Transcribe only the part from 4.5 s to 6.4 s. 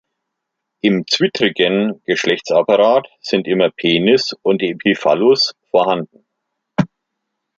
Epiphallus vorhanden.